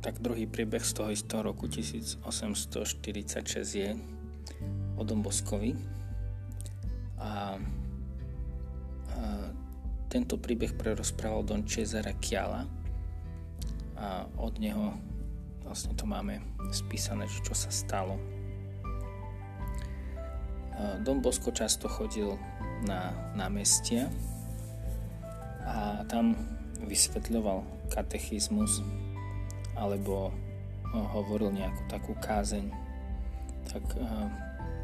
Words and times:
Tak 0.00 0.16
druhý 0.18 0.48
príbeh 0.48 0.80
z 0.80 0.96
toho 0.96 1.12
istého 1.12 1.44
roku 1.44 1.68
1846 1.68 3.04
je 3.76 3.92
o 4.96 5.04
Domboskovi. 5.04 5.76
A, 7.20 7.20
a 7.20 7.28
tento 10.10 10.40
príbeh 10.40 10.74
prerozprával 10.74 11.46
Don 11.46 11.62
Cesare 11.62 12.18
Chiala 12.18 12.66
a 14.00 14.26
od 14.40 14.58
neho 14.58 14.98
vlastne 15.62 15.94
to 15.94 16.02
máme 16.02 16.42
spísané, 16.74 17.30
čo 17.30 17.54
sa 17.54 17.70
stalo. 17.70 18.18
Don 21.06 21.22
Bosko 21.22 21.54
často 21.54 21.86
chodil 21.86 22.34
na 22.88 23.14
námestia 23.38 24.10
a 25.70 26.02
tam 26.10 26.34
vysvetľoval 26.82 27.62
katechizmus 27.94 28.82
alebo 29.78 30.34
no, 30.90 31.00
hovoril 31.14 31.54
nejakú 31.54 31.82
takú 31.86 32.12
kázeň 32.18 32.66
tak, 33.70 33.84
eh, 33.94 34.26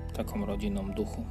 v 0.06 0.12
takom 0.14 0.46
rodinnom 0.46 0.94
duchu. 0.94 1.26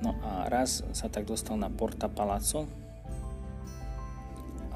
No 0.00 0.12
a 0.24 0.48
raz 0.52 0.84
sa 0.92 1.08
tak 1.08 1.24
dostal 1.24 1.56
na 1.56 1.72
Porta 1.72 2.08
Palazzo 2.08 2.68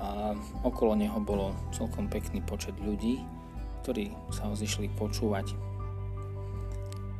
a 0.00 0.32
okolo 0.64 0.96
neho 0.96 1.20
bolo 1.20 1.52
celkom 1.76 2.08
pekný 2.08 2.40
počet 2.40 2.72
ľudí, 2.80 3.20
ktorí 3.84 4.16
sa 4.32 4.48
ho 4.48 4.56
zišli 4.56 4.88
počúvať. 4.96 5.52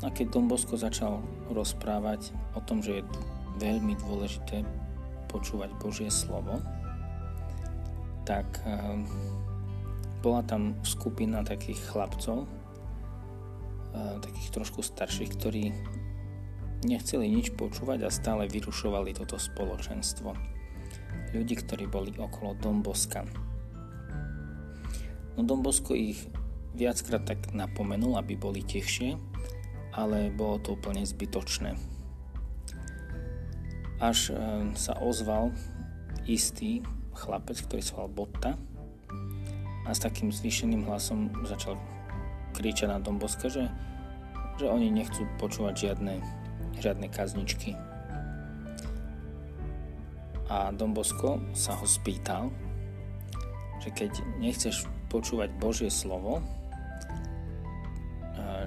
A 0.00 0.09
keď 0.09 0.33
Don 0.33 0.48
Bosco 0.48 0.80
začal 0.80 1.20
rozprávať 1.52 2.33
o 2.56 2.61
tom, 2.64 2.80
že 2.80 3.05
je 3.05 3.09
veľmi 3.61 4.00
dôležité 4.00 4.64
počúvať 5.30 5.70
Božie 5.79 6.11
slovo, 6.11 6.59
tak 8.27 8.50
eh, 8.67 8.98
bola 10.20 10.42
tam 10.42 10.77
skupina 10.83 11.47
takých 11.47 11.81
chlapcov, 11.95 12.45
takých 14.20 14.48
trošku 14.55 14.84
starších, 14.84 15.34
ktorí 15.34 15.75
nechceli 16.84 17.28
nič 17.28 17.53
počúvať 17.56 18.09
a 18.09 18.11
stále 18.12 18.48
vyrušovali 18.48 19.12
toto 19.12 19.37
spoločenstvo. 19.37 20.33
Ľudí, 21.37 21.55
ktorí 21.62 21.84
boli 21.87 22.11
okolo 22.17 22.56
Domboska. 22.59 23.27
No 25.37 25.41
Dombosko 25.47 25.94
ich 25.94 26.27
viackrát 26.75 27.22
tak 27.22 27.53
napomenul, 27.55 28.19
aby 28.19 28.34
boli 28.34 28.65
tichšie, 28.65 29.15
ale 29.94 30.33
bolo 30.33 30.59
to 30.62 30.75
úplne 30.78 31.05
zbytočné. 31.06 31.77
Až 34.01 34.33
e, 34.33 34.73
sa 34.75 34.97
ozval 34.98 35.53
istý 36.25 36.81
chlapec, 37.12 37.61
ktorý 37.69 37.83
sa 37.84 38.09
Botta, 38.09 38.56
a 39.89 39.97
s 39.97 40.01
takým 40.01 40.31
zvýšeným 40.31 40.87
hlasom 40.87 41.33
začal 41.43 41.75
kričať 42.55 42.95
na 42.95 43.03
Domboska, 43.03 43.48
že, 43.48 43.67
že 44.61 44.69
oni 44.69 44.93
nechcú 44.93 45.27
počúvať 45.41 45.91
žiadne, 45.91 46.21
žiadne 46.78 47.06
kazničky. 47.11 47.75
A 50.51 50.75
Dombosko 50.75 51.43
sa 51.55 51.75
ho 51.78 51.87
spýtal, 51.87 52.55
že 53.81 53.91
keď 53.95 54.12
nechceš 54.43 54.87
počúvať 55.11 55.51
Božie 55.59 55.91
slovo, 55.91 56.43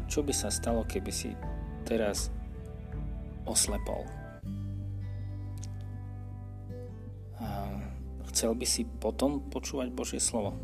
čo 0.08 0.24
by 0.24 0.34
sa 0.36 0.52
stalo, 0.52 0.84
keby 0.88 1.12
si 1.12 1.32
teraz 1.88 2.32
oslepol? 3.48 4.23
Chcel 8.34 8.52
by 8.58 8.66
si 8.66 8.84
potom 8.86 9.42
počúvať 9.50 9.94
Božie 9.94 10.18
slovo? 10.18 10.58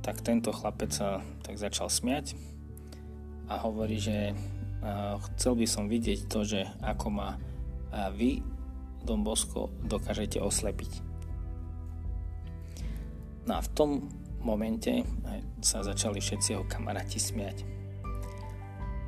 tak 0.00 0.24
tento 0.24 0.50
chlapec 0.50 0.90
sa 0.90 1.20
tak 1.44 1.60
začal 1.60 1.92
smiať 1.92 2.34
a 3.52 3.60
hovorí, 3.60 4.00
že 4.00 4.32
chcel 5.36 5.54
by 5.60 5.66
som 5.68 5.86
vidieť 5.86 6.26
to, 6.26 6.42
že 6.42 6.64
ako 6.80 7.06
ma 7.12 7.28
vy, 8.16 8.40
Don 9.04 9.20
Bosco, 9.20 9.68
dokážete 9.84 10.40
oslepiť. 10.40 11.04
No 13.44 13.58
a 13.58 13.60
v 13.60 13.70
tom 13.76 13.90
momente 14.40 15.04
sa 15.60 15.84
začali 15.84 16.20
všetci 16.20 16.56
jeho 16.56 16.64
kamaráti 16.64 17.20
smiať. 17.20 17.64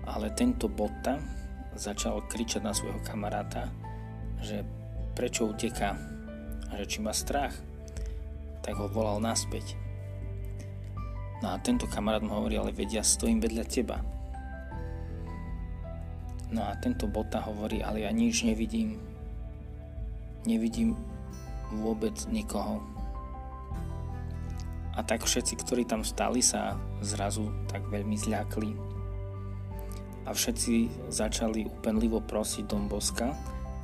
Ale 0.04 0.34
tento 0.34 0.68
Botta 0.68 1.16
začal 1.72 2.20
kričať 2.28 2.60
na 2.60 2.74
svojho 2.76 3.00
kamaráta, 3.00 3.72
že 4.44 4.66
prečo 5.12 5.48
uteká 5.48 5.96
a 6.68 6.72
že 6.80 6.88
či 6.88 6.98
má 7.04 7.12
strach, 7.12 7.52
tak 8.64 8.78
ho 8.78 8.88
volal 8.88 9.20
naspäť. 9.20 9.76
No 11.42 11.52
a 11.52 11.58
tento 11.58 11.90
kamarát 11.90 12.22
mu 12.22 12.38
hovorí, 12.38 12.54
ale 12.54 12.70
vedia, 12.70 13.02
stojím 13.02 13.42
vedľa 13.42 13.64
teba. 13.66 13.98
No 16.52 16.62
a 16.62 16.76
tento 16.78 17.10
bota 17.10 17.42
hovorí, 17.42 17.82
ale 17.82 18.06
ja 18.06 18.12
nič 18.14 18.46
nevidím. 18.46 19.00
Nevidím 20.46 20.94
vôbec 21.74 22.14
nikoho. 22.30 22.78
A 24.92 25.00
tak 25.00 25.24
všetci, 25.24 25.56
ktorí 25.64 25.82
tam 25.88 26.04
stali, 26.04 26.44
sa 26.44 26.76
zrazu 27.00 27.48
tak 27.66 27.88
veľmi 27.88 28.14
zľakli. 28.14 28.70
A 30.22 30.30
všetci 30.30 31.08
začali 31.10 31.66
upenlivo 31.66 32.22
prosiť 32.22 32.64
Don 32.68 32.86
Boska, 32.86 33.34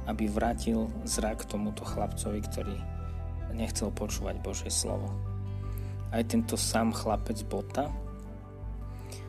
aby 0.08 0.24
vrátil 0.26 0.88
zrak 1.04 1.44
tomuto 1.44 1.84
chlapcovi, 1.84 2.41
ktorý 2.41 2.76
nechcel 3.52 3.92
počúvať 3.92 4.41
Božie 4.41 4.72
slovo 4.72 5.28
aj 6.12 6.22
tento 6.24 6.56
sám 6.56 6.92
chlapec 6.96 7.36
Bota 7.44 7.92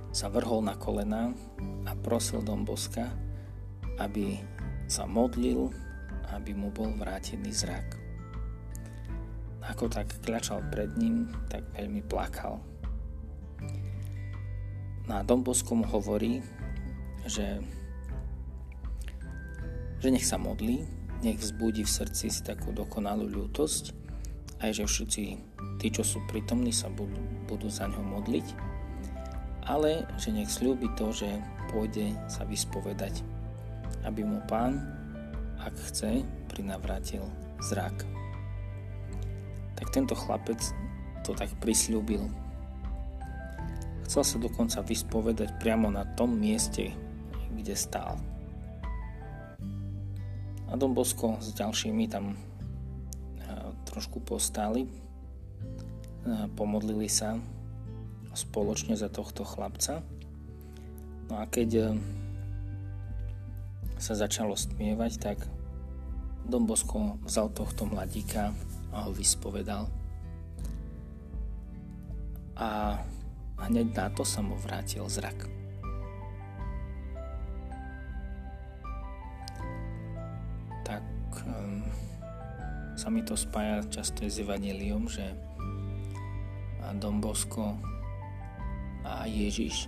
sa 0.10 0.32
vrhol 0.32 0.64
na 0.66 0.80
kolena 0.80 1.30
a 1.86 1.92
prosil 2.00 2.42
Dom 2.42 2.66
Boska, 2.66 3.06
aby 4.00 4.40
sa 4.90 5.06
modlil, 5.06 5.70
aby 6.34 6.56
mu 6.56 6.74
bol 6.74 6.90
vrátený 6.98 7.52
zrak. 7.54 8.00
Ako 9.70 9.86
tak 9.92 10.18
kľačal 10.26 10.66
pred 10.72 10.90
ním, 10.98 11.30
tak 11.52 11.62
veľmi 11.78 12.02
plakal. 12.10 12.58
Na 15.06 15.22
Dom 15.22 15.46
Bosko 15.46 15.78
mu 15.78 15.86
hovorí, 15.86 16.42
že, 17.28 17.62
že 20.00 20.10
nech 20.12 20.26
sa 20.26 20.40
modlí, 20.40 20.84
nech 21.24 21.40
vzbudí 21.40 21.84
v 21.84 21.92
srdci 21.92 22.32
si 22.32 22.42
takú 22.44 22.72
dokonalú 22.72 23.28
ľútosť 23.28 24.00
aj 24.60 24.72
že 24.76 24.86
všetci 24.86 25.24
tí, 25.80 25.88
čo 25.88 26.04
sú 26.04 26.20
prítomní, 26.28 26.76
sa 26.76 26.92
budú, 26.92 27.20
budú 27.48 27.72
za 27.72 27.88
ňo 27.88 28.04
modliť, 28.04 28.48
ale 29.64 30.04
že 30.20 30.36
nech 30.36 30.52
slúbi 30.52 30.92
to, 31.00 31.16
že 31.16 31.28
pôjde 31.72 32.12
sa 32.28 32.44
vyspovedať, 32.44 33.24
aby 34.04 34.22
mu 34.28 34.44
pán, 34.52 34.84
ak 35.64 35.76
chce, 35.92 36.24
prinavrátil 36.52 37.24
zrak. 37.64 38.04
Tak 39.80 39.88
tento 39.96 40.16
chlapec 40.16 40.60
to 41.24 41.32
tak 41.32 41.52
prislúbil. 41.64 42.28
Chcel 44.04 44.24
sa 44.26 44.38
dokonca 44.42 44.84
vyspovedať 44.84 45.56
priamo 45.62 45.88
na 45.88 46.04
tom 46.18 46.36
mieste, 46.36 46.92
kde 47.54 47.76
stál. 47.78 48.20
A 50.70 50.78
Don 50.78 50.94
Bosko 50.94 51.42
s 51.42 51.54
ďalšími 51.58 52.06
tam 52.10 52.38
trošku 53.90 54.22
postáli, 54.22 54.86
pomodlili 56.54 57.10
sa 57.10 57.42
spoločne 58.38 58.94
za 58.94 59.10
tohto 59.10 59.42
chlapca. 59.42 60.06
No 61.30 61.42
a 61.42 61.50
keď 61.50 61.70
e, 61.74 61.86
sa 63.98 64.14
začalo 64.14 64.54
stmievať, 64.54 65.12
tak 65.18 65.38
Don 66.46 66.66
Bosco 66.66 67.18
vzal 67.26 67.54
tohto 67.54 67.86
mladíka 67.86 68.54
a 68.94 69.06
ho 69.06 69.12
vyspovedal. 69.14 69.86
A 72.58 72.98
hneď 73.70 73.94
na 73.94 74.08
to 74.14 74.26
sa 74.26 74.42
mu 74.42 74.58
vrátil 74.58 75.06
zrak. 75.06 75.59
Tak 80.90 81.06
um, 81.46 81.86
sa 82.98 83.14
mi 83.14 83.22
to 83.22 83.38
spája 83.38 83.86
často 83.94 84.26
s 84.26 84.42
Evangelium, 84.42 85.06
že 85.06 85.22
Dom 86.98 87.22
Bosko 87.22 87.78
a 89.06 89.30
Ježiš 89.30 89.86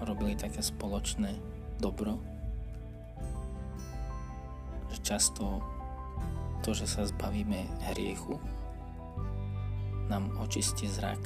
robili 0.00 0.32
také 0.32 0.64
spoločné 0.64 1.36
dobro, 1.76 2.16
že 4.88 5.04
často 5.04 5.60
to, 6.64 6.72
že 6.72 6.88
sa 6.88 7.04
zbavíme 7.04 7.68
hriechu, 7.92 8.40
nám 10.08 10.32
očistí 10.40 10.88
zrak, 10.88 11.20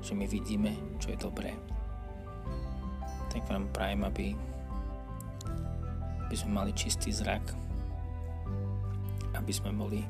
že 0.00 0.16
my 0.16 0.24
vidíme, 0.24 0.72
čo 0.96 1.12
je 1.12 1.18
dobré. 1.20 1.52
Vlastne 3.36 3.52
tak 3.52 3.60
vám 3.60 3.68
prajem, 3.76 4.00
aby, 4.08 4.26
aby 6.24 6.34
sme 6.40 6.56
mali 6.56 6.72
čistý 6.72 7.12
zrak, 7.12 7.44
aby 9.36 9.52
sme 9.52 9.76
boli 9.76 10.00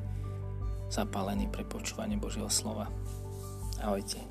zapálení 0.87 1.51
pre 1.51 1.67
počúvanie 1.67 2.15
Božieho 2.15 2.47
slova. 2.47 2.87
Ahojte. 3.83 4.23